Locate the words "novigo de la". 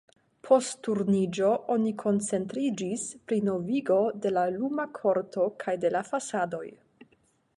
3.51-4.45